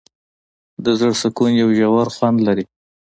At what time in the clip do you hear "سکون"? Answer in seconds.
1.21-1.51